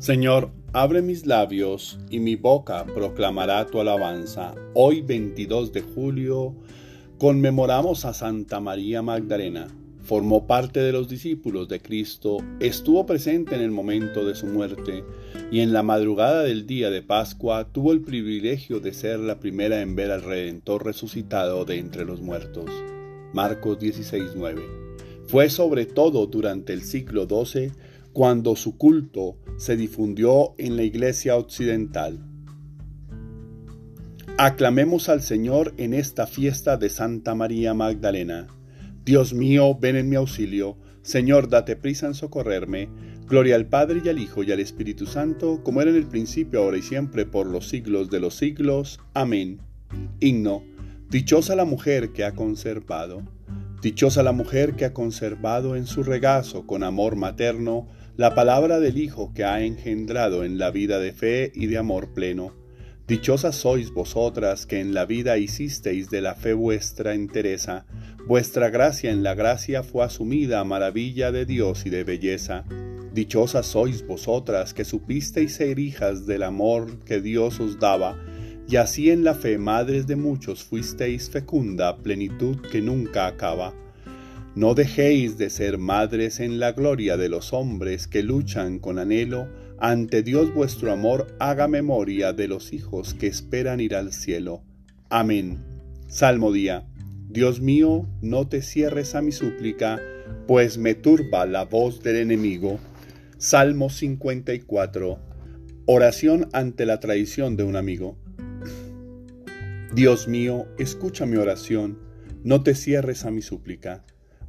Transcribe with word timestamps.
Señor, 0.00 0.50
abre 0.72 1.02
mis 1.02 1.26
labios 1.26 1.98
y 2.08 2.20
mi 2.20 2.34
boca 2.34 2.86
proclamará 2.86 3.66
tu 3.66 3.80
alabanza. 3.80 4.54
Hoy 4.72 5.02
22 5.02 5.74
de 5.74 5.82
julio 5.82 6.54
conmemoramos 7.18 8.06
a 8.06 8.14
Santa 8.14 8.60
María 8.60 9.02
Magdalena. 9.02 9.68
Formó 10.02 10.46
parte 10.46 10.80
de 10.80 10.92
los 10.92 11.10
discípulos 11.10 11.68
de 11.68 11.82
Cristo, 11.82 12.38
estuvo 12.60 13.04
presente 13.04 13.56
en 13.56 13.60
el 13.60 13.72
momento 13.72 14.24
de 14.24 14.34
su 14.34 14.46
muerte 14.46 15.04
y 15.52 15.60
en 15.60 15.74
la 15.74 15.82
madrugada 15.82 16.44
del 16.44 16.66
día 16.66 16.88
de 16.88 17.02
Pascua 17.02 17.68
tuvo 17.70 17.92
el 17.92 18.00
privilegio 18.00 18.80
de 18.80 18.94
ser 18.94 19.20
la 19.20 19.38
primera 19.38 19.82
en 19.82 19.96
ver 19.96 20.12
al 20.12 20.22
Redentor 20.22 20.86
resucitado 20.86 21.66
de 21.66 21.76
entre 21.76 22.06
los 22.06 22.22
muertos. 22.22 22.70
Marcos 23.34 23.78
16:9. 23.78 24.62
Fue 25.26 25.50
sobre 25.50 25.84
todo 25.84 26.26
durante 26.26 26.72
el 26.72 26.80
siglo 26.84 27.28
XII 27.28 27.70
cuando 28.12 28.56
su 28.56 28.76
culto 28.76 29.36
se 29.56 29.76
difundió 29.76 30.54
en 30.58 30.76
la 30.76 30.82
iglesia 30.82 31.36
occidental. 31.36 32.24
Aclamemos 34.38 35.08
al 35.08 35.22
Señor 35.22 35.74
en 35.76 35.92
esta 35.92 36.26
fiesta 36.26 36.76
de 36.76 36.88
Santa 36.88 37.34
María 37.34 37.74
Magdalena. 37.74 38.46
Dios 39.04 39.34
mío, 39.34 39.76
ven 39.78 39.96
en 39.96 40.08
mi 40.08 40.16
auxilio. 40.16 40.78
Señor, 41.02 41.48
date 41.48 41.76
prisa 41.76 42.06
en 42.06 42.14
socorrerme. 42.14 42.88
Gloria 43.28 43.54
al 43.56 43.66
Padre 43.66 44.00
y 44.04 44.08
al 44.08 44.18
Hijo 44.18 44.42
y 44.42 44.50
al 44.50 44.60
Espíritu 44.60 45.06
Santo, 45.06 45.62
como 45.62 45.82
era 45.82 45.90
en 45.90 45.96
el 45.96 46.06
principio, 46.06 46.62
ahora 46.62 46.78
y 46.78 46.82
siempre, 46.82 47.26
por 47.26 47.46
los 47.46 47.68
siglos 47.68 48.10
de 48.10 48.20
los 48.20 48.34
siglos. 48.34 48.98
Amén. 49.14 49.60
Himno. 50.20 50.64
Dichosa 51.10 51.54
la 51.54 51.64
mujer 51.64 52.12
que 52.12 52.24
ha 52.24 52.32
conservado. 52.32 53.22
Dichosa 53.82 54.22
la 54.22 54.32
mujer 54.32 54.74
que 54.74 54.84
ha 54.84 54.92
conservado 54.92 55.74
en 55.74 55.86
su 55.86 56.02
regazo 56.02 56.66
con 56.66 56.82
amor 56.82 57.16
materno 57.16 57.88
la 58.18 58.34
palabra 58.34 58.78
del 58.78 58.98
Hijo 58.98 59.32
que 59.32 59.44
ha 59.44 59.62
engendrado 59.62 60.44
en 60.44 60.58
la 60.58 60.70
vida 60.70 60.98
de 60.98 61.14
fe 61.14 61.50
y 61.54 61.66
de 61.66 61.78
amor 61.78 62.12
pleno. 62.12 62.54
Dichosas 63.08 63.56
sois 63.56 63.90
vosotras 63.90 64.66
que 64.66 64.80
en 64.80 64.92
la 64.92 65.06
vida 65.06 65.38
hicisteis 65.38 66.10
de 66.10 66.20
la 66.20 66.34
fe 66.34 66.52
vuestra 66.52 67.14
entereza, 67.14 67.86
vuestra 68.26 68.68
gracia 68.68 69.10
en 69.10 69.22
la 69.22 69.34
gracia 69.34 69.82
fue 69.82 70.04
asumida 70.04 70.60
a 70.60 70.64
maravilla 70.64 71.32
de 71.32 71.46
Dios 71.46 71.86
y 71.86 71.90
de 71.90 72.04
belleza. 72.04 72.66
Dichosas 73.14 73.64
sois 73.64 74.06
vosotras 74.06 74.74
que 74.74 74.84
supisteis 74.84 75.54
ser 75.54 75.78
hijas 75.78 76.26
del 76.26 76.42
amor 76.42 76.98
que 77.06 77.22
Dios 77.22 77.58
os 77.60 77.80
daba, 77.80 78.18
y 78.70 78.76
así 78.76 79.10
en 79.10 79.24
la 79.24 79.34
fe 79.34 79.58
madres 79.58 80.06
de 80.06 80.14
muchos 80.14 80.62
fuisteis 80.62 81.28
fecunda 81.28 81.96
plenitud 81.96 82.56
que 82.70 82.80
nunca 82.80 83.26
acaba. 83.26 83.74
No 84.54 84.74
dejéis 84.74 85.36
de 85.38 85.50
ser 85.50 85.76
madres 85.76 86.38
en 86.38 86.60
la 86.60 86.70
gloria 86.70 87.16
de 87.16 87.28
los 87.28 87.52
hombres 87.52 88.06
que 88.06 88.22
luchan 88.22 88.78
con 88.78 89.00
anhelo, 89.00 89.48
ante 89.80 90.22
Dios 90.22 90.54
vuestro 90.54 90.92
amor 90.92 91.34
haga 91.40 91.66
memoria 91.66 92.32
de 92.32 92.46
los 92.46 92.72
hijos 92.72 93.14
que 93.14 93.26
esperan 93.26 93.80
ir 93.80 93.96
al 93.96 94.12
cielo. 94.12 94.62
Amén. 95.08 95.58
Salmo 96.06 96.52
día. 96.52 96.86
Dios 97.28 97.60
mío, 97.60 98.06
no 98.22 98.46
te 98.46 98.62
cierres 98.62 99.16
a 99.16 99.22
mi 99.22 99.32
súplica, 99.32 100.00
pues 100.46 100.78
me 100.78 100.94
turba 100.94 101.44
la 101.44 101.64
voz 101.64 102.04
del 102.04 102.16
enemigo. 102.16 102.78
Salmo 103.36 103.90
54. 103.90 105.18
Oración 105.86 106.48
ante 106.52 106.86
la 106.86 107.00
traición 107.00 107.56
de 107.56 107.64
un 107.64 107.74
amigo. 107.74 108.16
Dios 109.92 110.28
mío, 110.28 110.68
escucha 110.78 111.26
mi 111.26 111.36
oración, 111.36 111.98
no 112.44 112.62
te 112.62 112.76
cierres 112.76 113.24
a 113.24 113.32
mi 113.32 113.42
súplica. 113.42 114.04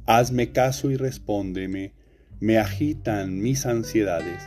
Hazme 0.06 0.52
caso 0.52 0.88
y 0.92 0.96
respóndeme, 0.96 1.94
me 2.38 2.58
agitan 2.58 3.40
mis 3.40 3.66
ansiedades. 3.66 4.40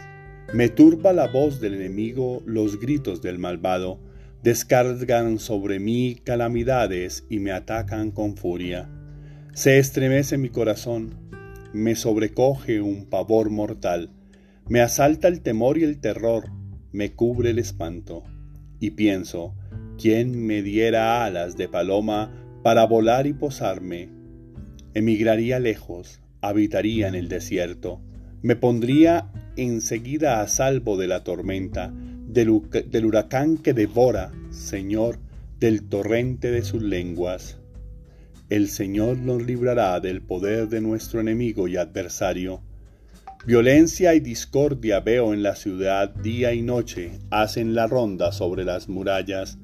Me 0.54 0.70
turba 0.70 1.12
la 1.12 1.28
voz 1.28 1.60
del 1.60 1.74
enemigo, 1.74 2.42
los 2.46 2.80
gritos 2.80 3.22
del 3.22 3.40
malvado, 3.40 4.00
descargan 4.42 5.38
sobre 5.38 5.80
mí 5.80 6.22
calamidades 6.24 7.26
y 7.30 7.40
me 7.40 7.52
atacan 7.52 8.12
con 8.12 8.38
furia. 8.38 8.90
Se 9.54 9.80
estremece 9.80 10.38
mi 10.38 10.48
corazón, 10.48 11.16
me 11.74 11.96
sobrecoge 11.96 12.80
un 12.80 13.06
pavor 13.10 13.50
mortal, 13.50 14.12
me 14.70 14.80
asalta 14.80 15.28
el 15.28 15.42
temor 15.42 15.78
y 15.78 15.84
el 15.84 16.00
terror, 16.00 16.52
me 16.94 17.12
cubre 17.16 17.50
el 17.50 17.60
espanto. 17.60 18.24
Y 18.80 18.92
pienso, 18.92 19.56
¿quién 20.00 20.46
me 20.46 20.62
diera 20.62 21.24
alas 21.26 21.58
de 21.58 21.68
paloma 21.68 22.32
para 22.64 22.86
volar 22.86 23.28
y 23.28 23.34
posarme? 23.34 24.10
Emigraría 24.94 25.60
lejos, 25.60 26.22
habitaría 26.42 27.08
en 27.08 27.16
el 27.16 27.28
desierto, 27.28 28.02
me 28.42 28.56
pondría 28.56 29.32
enseguida 29.58 30.42
a 30.42 30.48
salvo 30.48 30.98
de 30.98 31.08
la 31.08 31.24
tormenta, 31.24 31.94
del, 32.28 32.62
del, 32.90 33.06
huracán 33.06 33.58
que 33.58 33.74
devora, 33.74 34.32
Señor, 34.52 35.20
del 35.60 35.84
torrente 35.84 36.52
de 36.52 36.62
sus 36.62 36.82
lenguas. 36.82 37.58
El 38.50 38.68
Señor 38.70 39.18
nos 39.18 39.44
librará 39.44 40.00
del 40.00 40.22
poder 40.22 40.70
de 40.70 40.82
nuestro 40.82 41.20
enemigo 41.20 41.68
y 41.68 41.78
adversario. 41.78 42.62
Violencia 43.48 44.14
y 44.16 44.20
discordia 44.20 45.00
veo 45.00 45.34
en 45.34 45.42
la 45.42 45.56
ciudad 45.56 46.10
día 46.14 46.54
y 46.54 46.62
noche, 46.62 47.20
hacen 47.32 47.74
la 47.74 47.88
ronda 47.88 48.32
sobre 48.32 48.64
las 48.66 48.90
murallas, 48.90 49.58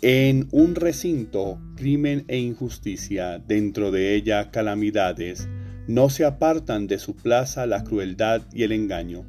en 0.00 0.46
un 0.52 0.76
recinto, 0.76 1.58
crimen 1.74 2.24
e 2.28 2.38
injusticia, 2.38 3.40
dentro 3.40 3.90
de 3.90 4.14
ella 4.14 4.52
calamidades, 4.52 5.48
no 5.88 6.08
se 6.08 6.24
apartan 6.24 6.86
de 6.86 6.98
su 6.98 7.16
plaza 7.16 7.66
la 7.66 7.82
crueldad 7.82 8.42
y 8.52 8.62
el 8.62 8.70
engaño. 8.70 9.24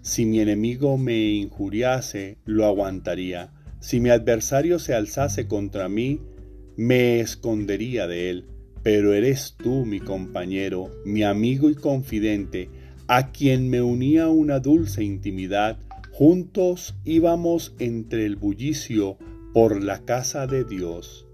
Si 0.00 0.26
mi 0.26 0.40
enemigo 0.40 0.98
me 0.98 1.30
injuriase, 1.30 2.38
lo 2.46 2.66
aguantaría. 2.66 3.52
Si 3.78 4.00
mi 4.00 4.08
adversario 4.10 4.80
se 4.80 4.94
alzase 4.94 5.46
contra 5.46 5.88
mí, 5.88 6.20
me 6.76 7.20
escondería 7.20 8.08
de 8.08 8.30
él. 8.30 8.46
Pero 8.82 9.14
eres 9.14 9.54
tú, 9.56 9.84
mi 9.84 10.00
compañero, 10.00 10.90
mi 11.04 11.22
amigo 11.22 11.70
y 11.70 11.76
confidente, 11.76 12.70
a 13.06 13.30
quien 13.30 13.68
me 13.68 13.82
unía 13.82 14.28
una 14.28 14.58
dulce 14.58 15.04
intimidad. 15.04 15.78
Juntos 16.10 16.96
íbamos 17.04 17.76
entre 17.78 18.26
el 18.26 18.34
bullicio 18.34 19.18
por 19.60 19.82
la 19.82 20.04
casa 20.04 20.46
de 20.46 20.62
Dios. 20.62 21.26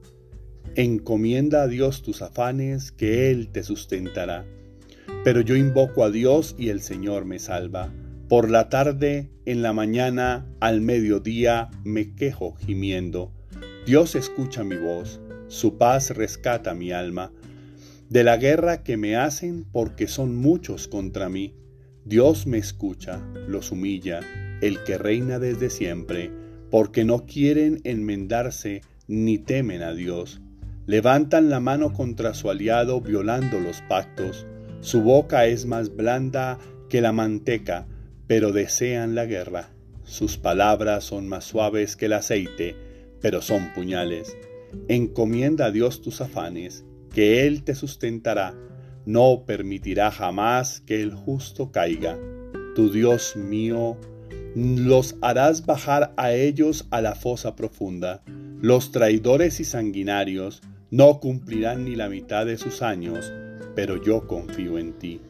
Encomienda 0.76 1.62
a 1.62 1.68
Dios 1.68 2.00
tus 2.00 2.22
afanes, 2.22 2.90
que 2.90 3.30
Él 3.30 3.50
te 3.52 3.62
sustentará. 3.62 4.46
Pero 5.24 5.42
yo 5.42 5.56
invoco 5.56 6.04
a 6.04 6.10
Dios 6.10 6.54
y 6.56 6.70
el 6.70 6.80
Señor 6.80 7.26
me 7.26 7.38
salva. 7.38 7.92
Por 8.30 8.50
la 8.50 8.70
tarde, 8.70 9.30
en 9.44 9.60
la 9.60 9.74
mañana, 9.74 10.46
al 10.60 10.80
mediodía, 10.80 11.68
me 11.84 12.14
quejo 12.14 12.54
gimiendo. 12.54 13.30
Dios 13.84 14.14
escucha 14.14 14.64
mi 14.64 14.76
voz, 14.76 15.20
su 15.48 15.76
paz 15.76 16.08
rescata 16.08 16.72
mi 16.72 16.92
alma. 16.92 17.30
De 18.08 18.24
la 18.24 18.38
guerra 18.38 18.82
que 18.82 18.96
me 18.96 19.16
hacen 19.16 19.66
porque 19.70 20.08
son 20.08 20.34
muchos 20.34 20.88
contra 20.88 21.28
mí. 21.28 21.56
Dios 22.06 22.46
me 22.46 22.56
escucha, 22.56 23.22
los 23.46 23.70
humilla, 23.70 24.20
el 24.62 24.82
que 24.82 24.96
reina 24.96 25.38
desde 25.38 25.68
siempre 25.68 26.44
porque 26.74 27.04
no 27.04 27.24
quieren 27.24 27.80
enmendarse 27.84 28.82
ni 29.06 29.38
temen 29.38 29.80
a 29.84 29.94
Dios. 29.94 30.40
Levantan 30.86 31.48
la 31.48 31.60
mano 31.60 31.93
contra 31.93 32.34
su 32.34 32.50
aliado 32.50 33.00
violando 33.00 33.60
los 33.60 33.81
pactos. 33.82 34.44
Su 34.81 35.00
boca 35.00 35.46
es 35.46 35.66
más 35.66 35.94
blanda 35.94 36.58
que 36.90 37.00
la 37.00 37.12
manteca, 37.12 37.87
pero 38.26 38.50
desean 38.50 39.14
la 39.14 39.25
guerra. 39.25 39.70
Sus 40.02 40.37
palabras 40.37 41.04
son 41.04 41.28
más 41.28 41.44
suaves 41.44 41.94
que 41.94 42.06
el 42.06 42.14
aceite, 42.14 42.75
pero 43.20 43.40
son 43.40 43.72
puñales. 43.72 44.37
Encomienda 44.88 45.66
a 45.66 45.70
Dios 45.70 46.02
tus 46.02 46.20
afanes, 46.20 46.84
que 47.12 47.46
Él 47.46 47.62
te 47.62 47.76
sustentará. 47.76 48.52
No 49.06 49.44
permitirá 49.46 50.10
jamás 50.10 50.81
que 50.81 51.02
el 51.02 51.14
justo 51.14 51.70
caiga. 51.70 52.19
Tu 52.75 52.90
Dios 52.90 53.37
mío, 53.37 53.96
los 54.54 55.16
harás 55.20 55.66
bajar 55.66 56.14
a 56.16 56.32
ellos 56.32 56.86
a 56.90 57.00
la 57.00 57.14
fosa 57.14 57.56
profunda. 57.56 58.22
Los 58.60 58.92
traidores 58.92 59.60
y 59.60 59.64
sanguinarios 59.64 60.62
no 60.90 61.18
cumplirán 61.18 61.84
ni 61.84 61.96
la 61.96 62.08
mitad 62.08 62.46
de 62.46 62.56
sus 62.56 62.82
años, 62.82 63.32
pero 63.74 64.02
yo 64.02 64.26
confío 64.26 64.78
en 64.78 64.92
ti. 64.92 65.20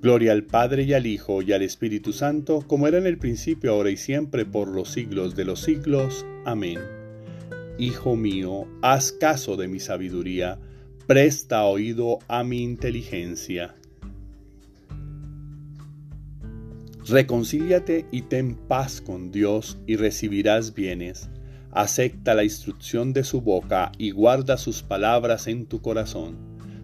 Gloria 0.00 0.32
al 0.32 0.44
Padre 0.44 0.84
y 0.84 0.94
al 0.94 1.06
Hijo 1.06 1.42
y 1.42 1.52
al 1.52 1.62
Espíritu 1.62 2.12
Santo, 2.12 2.64
como 2.66 2.88
era 2.88 2.98
en 2.98 3.06
el 3.06 3.18
principio, 3.18 3.72
ahora 3.72 3.90
y 3.90 3.96
siempre, 3.96 4.44
por 4.44 4.68
los 4.68 4.88
siglos 4.88 5.36
de 5.36 5.44
los 5.44 5.60
siglos. 5.60 6.26
Amén. 6.44 6.80
Hijo 7.78 8.16
mío, 8.16 8.66
haz 8.80 9.12
caso 9.12 9.56
de 9.56 9.68
mi 9.68 9.80
sabiduría, 9.80 10.58
presta 11.06 11.64
oído 11.64 12.18
a 12.26 12.42
mi 12.42 12.62
inteligencia. 12.62 13.74
Reconcíliate 17.06 18.06
y 18.12 18.22
ten 18.22 18.54
paz 18.54 19.00
con 19.00 19.32
Dios 19.32 19.78
y 19.86 19.96
recibirás 19.96 20.74
bienes. 20.74 21.28
acepta 21.74 22.34
la 22.34 22.44
instrucción 22.44 23.14
de 23.14 23.24
su 23.24 23.40
boca 23.40 23.92
y 23.96 24.10
guarda 24.10 24.58
sus 24.58 24.82
palabras 24.82 25.46
en 25.46 25.66
tu 25.66 25.80
corazón. 25.80 26.36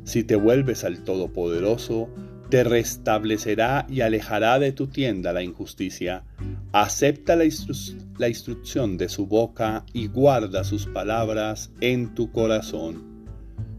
Si 0.05 0.25
te 0.25 0.35
vuelves 0.35 0.83
al 0.85 1.05
Todopoderoso, 1.05 2.09
te 2.49 2.65
restablecerá 2.65 3.87
y 3.91 4.01
alejará 4.01 4.59
de 4.59 4.73
tu 4.73 4.87
tienda 4.87 5.35
la 5.35 5.43
injusticia. 5.43 6.25
Acepta 6.73 7.37
la, 7.37 7.45
instrucción 7.45 8.97
de 8.97 9.09
su 9.09 9.27
boca 9.27 9.85
y 9.93 10.09
guarda 10.09 10.65
sus 10.65 10.87
palabras 10.87 11.71
en 11.81 12.15
tu 12.15 12.33
corazón. 12.33 13.08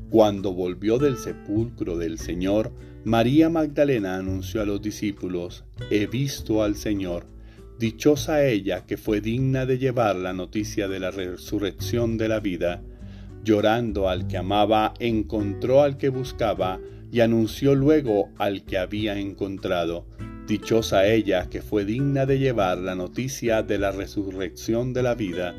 Cuando 0.09 0.53
volvió 0.53 0.97
del 0.97 1.17
sepulcro 1.17 1.95
del 1.95 2.17
Señor, 2.17 2.71
María 3.03 3.49
Magdalena 3.49 4.15
anunció 4.15 4.61
a 4.61 4.65
los 4.65 4.81
discípulos, 4.81 5.65
He 5.91 6.07
visto 6.07 6.63
al 6.63 6.75
Señor. 6.75 7.27
Dichosa 7.77 8.43
ella 8.43 8.87
que 8.87 8.97
fue 8.97 9.21
digna 9.21 9.67
de 9.67 9.77
llevar 9.77 10.15
la 10.15 10.33
noticia 10.33 10.87
de 10.87 10.99
la 10.99 11.11
resurrección 11.11 12.17
de 12.17 12.27
la 12.27 12.39
vida. 12.39 12.81
Llorando 13.43 14.09
al 14.09 14.27
que 14.27 14.37
amaba, 14.37 14.95
encontró 14.99 15.83
al 15.83 15.97
que 15.97 16.09
buscaba, 16.09 16.79
y 17.11 17.21
anunció 17.21 17.75
luego 17.75 18.29
al 18.37 18.63
que 18.65 18.79
había 18.79 19.17
encontrado. 19.17 20.07
Dichosa 20.47 21.07
ella 21.07 21.49
que 21.49 21.61
fue 21.61 21.85
digna 21.85 22.25
de 22.25 22.39
llevar 22.39 22.79
la 22.79 22.95
noticia 22.95 23.61
de 23.61 23.77
la 23.77 23.91
resurrección 23.91 24.91
de 24.93 25.03
la 25.03 25.13
vida. 25.13 25.55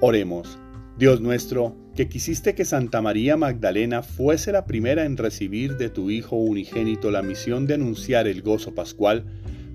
Oremos, 0.00 0.58
Dios 0.98 1.20
nuestro, 1.20 1.76
que 1.98 2.08
quisiste 2.08 2.54
que 2.54 2.64
Santa 2.64 3.02
María 3.02 3.36
Magdalena 3.36 4.04
fuese 4.04 4.52
la 4.52 4.66
primera 4.66 5.04
en 5.04 5.16
recibir 5.16 5.76
de 5.78 5.90
tu 5.90 6.10
Hijo 6.10 6.36
unigénito 6.36 7.10
la 7.10 7.22
misión 7.22 7.66
de 7.66 7.74
anunciar 7.74 8.28
el 8.28 8.40
gozo 8.40 8.72
pascual, 8.72 9.24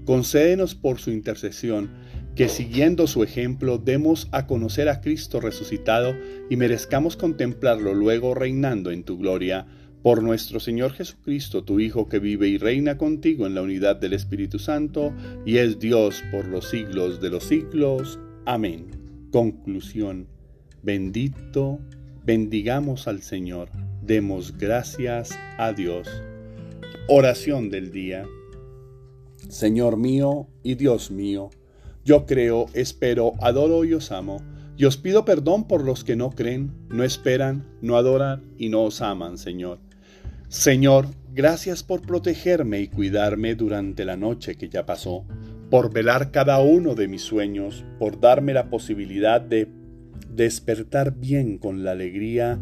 concédenos 0.06 0.74
por 0.74 1.00
su 1.00 1.12
intercesión 1.12 1.90
que 2.34 2.48
siguiendo 2.48 3.08
su 3.08 3.24
ejemplo 3.24 3.78
demos 3.78 4.30
a 4.32 4.48
conocer 4.48 4.88
a 4.88 5.02
Cristo 5.02 5.42
resucitado 5.42 6.16
y 6.50 6.56
merezcamos 6.56 7.18
contemplarlo 7.18 7.94
luego 7.94 8.34
reinando 8.36 8.92
en 8.92 9.04
tu 9.04 9.18
gloria 9.18 9.68
por 10.02 10.24
nuestro 10.24 10.62
Señor 10.62 10.94
Jesucristo, 10.94 11.66
tu 11.66 11.82
Hijo, 11.82 12.08
que 12.08 12.20
vive 12.20 12.48
y 12.48 12.58
reina 12.58 12.98
contigo 12.98 13.48
en 13.48 13.54
la 13.54 13.64
unidad 13.64 13.98
del 13.98 14.14
Espíritu 14.14 14.60
Santo, 14.60 15.14
y 15.46 15.58
es 15.58 15.78
Dios 15.78 16.24
por 16.32 16.48
los 16.48 16.70
siglos 16.70 17.20
de 17.20 17.30
los 17.32 17.44
siglos. 17.44 18.18
Amén. 18.46 18.86
Conclusión. 19.30 20.28
Bendito, 20.84 21.80
bendigamos 22.26 23.08
al 23.08 23.22
Señor, 23.22 23.70
demos 24.02 24.58
gracias 24.58 25.32
a 25.58 25.74
Dios. 25.74 26.08
Oración 27.08 27.70
del 27.70 27.92
día. 27.92 28.26
Señor 29.50 29.98
mío 29.98 30.48
y 30.64 30.76
Dios 30.76 31.12
mío, 31.12 31.50
yo 32.06 32.26
creo, 32.26 32.68
espero, 32.74 33.34
adoro 33.42 33.84
y 33.84 33.94
os 33.94 34.12
amo, 34.12 34.42
y 34.78 34.86
os 34.86 34.98
pido 34.98 35.26
perdón 35.26 35.68
por 35.68 35.84
los 35.84 36.04
que 36.04 36.16
no 36.16 36.32
creen, 36.32 36.72
no 36.90 37.04
esperan, 37.04 37.66
no 37.82 37.98
adoran 37.98 38.42
y 38.58 38.70
no 38.70 38.84
os 38.84 39.02
aman, 39.02 39.38
Señor. 39.38 39.80
Señor, 40.48 41.08
gracias 41.34 41.84
por 41.84 42.02
protegerme 42.02 42.80
y 42.80 42.88
cuidarme 42.88 43.56
durante 43.56 44.06
la 44.06 44.16
noche 44.16 44.56
que 44.56 44.70
ya 44.70 44.86
pasó, 44.86 45.26
por 45.70 45.92
velar 45.92 46.32
cada 46.32 46.60
uno 46.60 46.96
de 46.96 47.08
mis 47.08 47.22
sueños, 47.22 47.84
por 48.00 48.20
darme 48.20 48.54
la 48.54 48.70
posibilidad 48.70 49.42
de 49.42 49.68
despertar 50.30 51.16
bien 51.16 51.58
con 51.58 51.84
la 51.84 51.92
alegría 51.92 52.60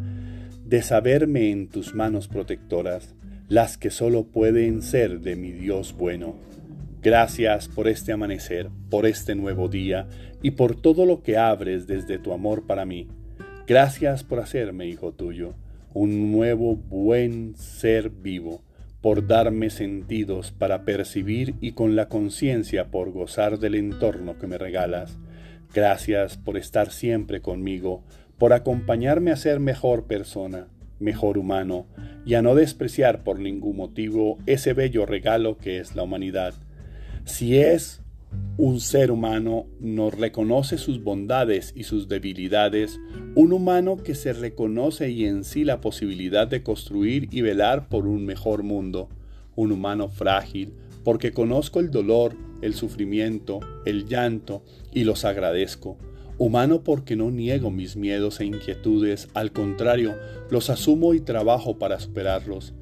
de 0.66 0.82
saberme 0.82 1.52
en 1.52 1.68
tus 1.68 1.96
manos 1.96 2.28
protectoras, 2.28 3.16
las 3.50 3.78
que 3.78 3.90
solo 3.90 4.24
pueden 4.26 4.82
ser 4.82 5.20
de 5.22 5.36
mi 5.36 5.52
Dios 5.52 5.96
bueno. 5.98 6.36
Gracias 7.02 7.68
por 7.68 7.88
este 7.88 8.12
amanecer, 8.12 8.70
por 8.90 9.06
este 9.06 9.36
nuevo 9.36 9.68
día 9.68 10.08
y 10.42 10.52
por 10.52 10.80
todo 10.80 11.06
lo 11.06 11.24
que 11.24 11.38
abres 11.38 11.88
desde 11.88 12.20
tu 12.20 12.32
amor 12.32 12.68
para 12.68 12.86
mí. 12.86 13.08
Gracias 13.68 14.24
por 14.24 14.40
hacerme 14.40 14.88
hijo 14.88 15.12
tuyo 15.14 15.56
un 15.94 16.32
nuevo 16.32 16.76
buen 16.76 17.56
ser 17.56 18.10
vivo, 18.10 18.62
por 19.02 19.28
darme 19.28 19.70
sentidos 19.70 20.52
para 20.52 20.86
percibir 20.86 21.56
y 21.60 21.74
con 21.74 21.96
la 21.96 22.08
conciencia 22.08 22.86
por 22.92 23.12
gozar 23.12 23.60
del 23.60 23.76
entorno 23.76 24.38
que 24.38 24.48
me 24.48 24.58
regalas. 24.58 25.18
Gracias 25.74 26.38
por 26.38 26.58
estar 26.58 26.92
siempre 26.92 27.42
conmigo, 27.42 28.04
por 28.38 28.52
acompañarme 28.52 29.32
a 29.32 29.38
ser 29.38 29.60
mejor 29.60 30.06
persona, 30.06 30.68
mejor 31.00 31.38
humano, 31.38 31.88
y 32.26 32.34
a 32.34 32.42
no 32.42 32.56
despreciar 32.56 33.24
por 33.24 33.40
ningún 33.40 33.78
motivo 33.78 34.38
ese 34.46 34.74
bello 34.74 35.06
regalo 35.06 35.58
que 35.58 35.80
es 35.80 35.96
la 35.96 36.04
humanidad. 36.04 36.54
Si 37.24 37.58
es 37.58 38.02
un 38.58 38.80
ser 38.80 39.12
humano 39.12 39.66
nos 39.80 40.18
reconoce 40.18 40.78
sus 40.78 41.04
bondades 41.04 41.74
y 41.76 41.84
sus 41.84 42.08
debilidades, 42.08 43.00
un 43.36 43.54
humano 43.54 43.98
que 43.98 44.16
se 44.16 44.34
reconoce 44.34 45.10
y 45.10 45.26
en 45.26 45.44
sí 45.44 45.64
la 45.64 45.82
posibilidad 45.82 46.48
de 46.48 46.64
construir 46.64 47.28
y 47.32 47.42
velar 47.42 47.88
por 47.90 48.08
un 48.08 48.26
mejor 48.26 48.64
mundo, 48.64 49.10
un 49.56 49.72
humano 49.72 50.10
frágil, 50.10 50.74
porque 51.04 51.32
conozco 51.32 51.80
el 51.80 51.92
dolor, 51.92 52.36
el 52.62 52.74
sufrimiento, 52.74 53.60
el 53.86 54.08
llanto 54.08 54.64
y 54.92 55.04
los 55.04 55.26
agradezco. 55.26 55.98
Humano 56.38 56.84
porque 56.84 57.16
no 57.16 57.30
niego 57.30 57.70
mis 57.70 57.96
miedos 57.96 58.40
e 58.40 58.46
inquietudes, 58.46 59.28
al 59.34 59.52
contrario, 59.52 60.16
los 60.50 60.70
asumo 60.70 61.14
y 61.14 61.20
trabajo 61.20 61.78
para 61.78 62.00
superarlos. 62.00 62.74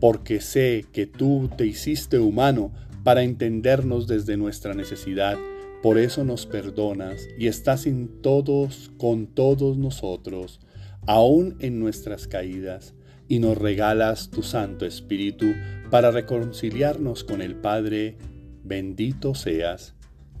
Porque 0.00 0.40
sé 0.40 0.84
que 0.92 1.06
tú 1.06 1.48
te 1.56 1.66
hiciste 1.66 2.18
humano 2.18 2.72
para 3.04 3.22
entendernos 3.22 4.08
desde 4.08 4.36
nuestra 4.36 4.74
necesidad. 4.74 5.38
Por 5.82 5.98
eso 5.98 6.24
nos 6.24 6.46
perdonas 6.46 7.28
y 7.38 7.46
estás 7.46 7.86
en 7.86 8.08
todos, 8.22 8.90
con 8.96 9.26
todos 9.26 9.76
nosotros, 9.76 10.60
aún 11.06 11.56
en 11.60 11.78
nuestras 11.78 12.26
caídas, 12.26 12.94
y 13.28 13.38
nos 13.38 13.56
regalas 13.56 14.30
tu 14.30 14.42
Santo 14.42 14.86
Espíritu 14.86 15.46
para 15.90 16.10
reconciliarnos 16.10 17.24
con 17.24 17.42
el 17.42 17.54
Padre. 17.54 18.16
Bendito 18.64 19.34
seas, 19.34 19.94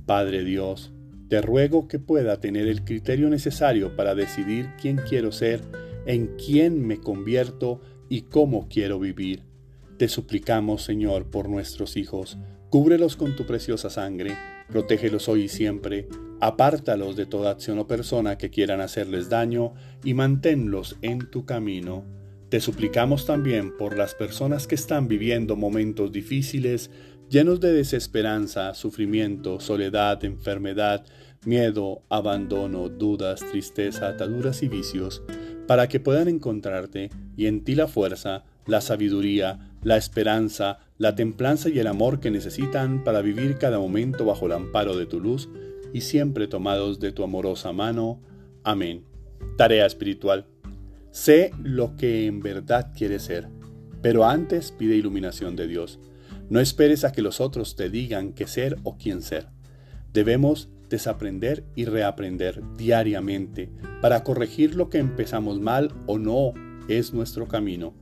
Padre 0.06 0.44
Dios. 0.44 0.92
Te 1.28 1.40
ruego 1.40 1.88
que 1.88 1.98
pueda 1.98 2.40
tener 2.40 2.66
el 2.66 2.84
criterio 2.84 3.28
necesario 3.28 3.94
para 3.96 4.14
decidir 4.14 4.70
quién 4.80 4.96
quiero 4.96 5.30
ser, 5.30 5.60
en 6.06 6.34
quién 6.36 6.86
me 6.86 6.98
convierto 6.98 7.80
y 8.08 8.22
cómo 8.22 8.68
quiero 8.68 8.98
vivir. 8.98 9.42
Te 9.98 10.08
suplicamos, 10.08 10.82
Señor, 10.82 11.30
por 11.30 11.48
nuestros 11.48 11.96
hijos, 11.96 12.38
Cúbrelos 12.74 13.14
con 13.14 13.36
tu 13.36 13.46
preciosa 13.46 13.88
sangre, 13.88 14.36
protégelos 14.68 15.28
hoy 15.28 15.42
y 15.42 15.48
siempre, 15.48 16.08
apártalos 16.40 17.14
de 17.14 17.24
toda 17.24 17.52
acción 17.52 17.78
o 17.78 17.86
persona 17.86 18.36
que 18.36 18.50
quieran 18.50 18.80
hacerles 18.80 19.28
daño 19.28 19.74
y 20.02 20.14
manténlos 20.14 20.96
en 21.00 21.30
tu 21.30 21.44
camino. 21.44 22.04
Te 22.48 22.58
suplicamos 22.60 23.26
también 23.26 23.76
por 23.76 23.96
las 23.96 24.16
personas 24.16 24.66
que 24.66 24.74
están 24.74 25.06
viviendo 25.06 25.54
momentos 25.54 26.10
difíciles, 26.10 26.90
llenos 27.28 27.60
de 27.60 27.72
desesperanza, 27.72 28.74
sufrimiento, 28.74 29.60
soledad, 29.60 30.24
enfermedad, 30.24 31.04
miedo, 31.46 32.02
abandono, 32.08 32.88
dudas, 32.88 33.40
tristeza, 33.40 34.08
ataduras 34.08 34.62
y 34.62 34.68
vicios, 34.68 35.22
para 35.66 35.88
que 35.88 36.00
puedan 36.00 36.28
encontrarte 36.28 37.10
y 37.36 37.46
en 37.46 37.64
ti 37.64 37.74
la 37.74 37.88
fuerza, 37.88 38.44
la 38.66 38.80
sabiduría, 38.80 39.70
la 39.82 39.96
esperanza, 39.96 40.78
la 40.98 41.14
templanza 41.14 41.68
y 41.68 41.78
el 41.78 41.86
amor 41.86 42.20
que 42.20 42.30
necesitan 42.30 43.04
para 43.04 43.22
vivir 43.22 43.58
cada 43.58 43.78
momento 43.78 44.24
bajo 44.24 44.46
el 44.46 44.52
amparo 44.52 44.96
de 44.96 45.06
tu 45.06 45.20
luz 45.20 45.48
y 45.92 46.00
siempre 46.00 46.48
tomados 46.48 47.00
de 47.00 47.12
tu 47.12 47.22
amorosa 47.22 47.72
mano. 47.72 48.20
Amén. 48.62 49.04
Tarea 49.56 49.86
espiritual. 49.86 50.46
Sé 51.10 51.52
lo 51.62 51.96
que 51.96 52.26
en 52.26 52.40
verdad 52.40 52.92
quieres 52.96 53.22
ser, 53.22 53.48
pero 54.02 54.24
antes 54.24 54.72
pide 54.72 54.96
iluminación 54.96 55.54
de 55.54 55.68
Dios. 55.68 56.00
No 56.50 56.60
esperes 56.60 57.04
a 57.04 57.12
que 57.12 57.22
los 57.22 57.40
otros 57.40 57.76
te 57.76 57.90
digan 57.90 58.32
qué 58.32 58.46
ser 58.46 58.76
o 58.82 58.96
quién 58.96 59.22
ser. 59.22 59.48
Debemos 60.12 60.68
desaprender 60.88 61.64
y 61.74 61.86
reaprender 61.86 62.62
diariamente 62.76 63.70
para 64.00 64.22
corregir 64.22 64.74
lo 64.74 64.90
que 64.90 64.98
empezamos 64.98 65.60
mal 65.60 65.92
o 66.06 66.18
no 66.18 66.52
es 66.88 67.12
nuestro 67.14 67.48
camino 67.48 67.94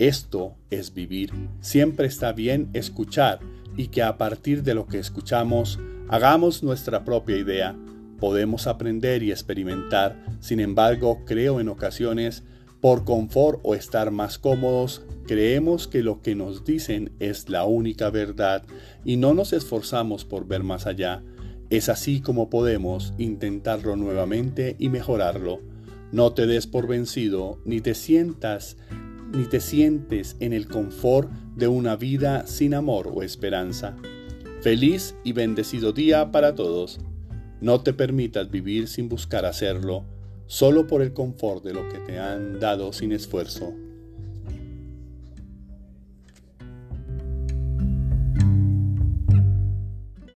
esto 0.00 0.56
es 0.70 0.94
vivir. 0.94 1.30
Siempre 1.60 2.06
está 2.06 2.32
bien 2.32 2.70
escuchar 2.72 3.40
y 3.76 3.88
que 3.88 4.02
a 4.02 4.16
partir 4.16 4.62
de 4.62 4.72
lo 4.72 4.86
que 4.86 4.98
escuchamos 4.98 5.78
hagamos 6.08 6.62
nuestra 6.62 7.04
propia 7.04 7.36
idea. 7.36 7.76
Podemos 8.18 8.66
aprender 8.66 9.22
y 9.22 9.30
experimentar, 9.30 10.16
sin 10.40 10.58
embargo, 10.58 11.22
creo 11.26 11.60
en 11.60 11.68
ocasiones, 11.68 12.44
por 12.80 13.04
confort 13.04 13.60
o 13.62 13.74
estar 13.74 14.10
más 14.10 14.38
cómodos, 14.38 15.02
creemos 15.26 15.86
que 15.86 16.02
lo 16.02 16.22
que 16.22 16.34
nos 16.34 16.64
dicen 16.64 17.12
es 17.20 17.48
la 17.48 17.64
única 17.64 18.10
verdad 18.10 18.64
y 19.04 19.16
no 19.16 19.34
nos 19.34 19.52
esforzamos 19.52 20.24
por 20.24 20.46
ver 20.46 20.62
más 20.62 20.86
allá. 20.86 21.22
Es 21.68 21.88
así 21.88 22.20
como 22.20 22.50
podemos 22.50 23.14
intentarlo 23.18 23.96
nuevamente 23.96 24.76
y 24.78 24.88
mejorarlo. 24.88 25.60
No 26.10 26.32
te 26.32 26.46
des 26.46 26.66
por 26.66 26.88
vencido 26.88 27.60
ni 27.64 27.80
te 27.80 27.94
sientas 27.94 28.76
ni 29.32 29.44
te 29.44 29.60
sientes 29.60 30.36
en 30.40 30.52
el 30.52 30.66
confort 30.66 31.30
de 31.54 31.68
una 31.68 31.96
vida 31.96 32.46
sin 32.46 32.74
amor 32.74 33.10
o 33.14 33.22
esperanza. 33.22 33.96
Feliz 34.60 35.14
y 35.24 35.32
bendecido 35.32 35.92
día 35.92 36.32
para 36.32 36.54
todos. 36.54 37.00
No 37.60 37.80
te 37.82 37.92
permitas 37.92 38.50
vivir 38.50 38.88
sin 38.88 39.08
buscar 39.08 39.44
hacerlo, 39.44 40.04
solo 40.50 40.88
por 40.88 41.00
el 41.00 41.12
confort 41.12 41.62
de 41.62 41.72
lo 41.72 41.88
que 41.88 41.98
te 41.98 42.18
han 42.18 42.58
dado 42.58 42.92
sin 42.92 43.12
esfuerzo. 43.12 43.72